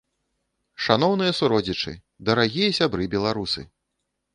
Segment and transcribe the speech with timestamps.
[0.85, 1.95] Шаноўныя суродзічы,
[2.31, 3.61] дарагія сябры беларусы!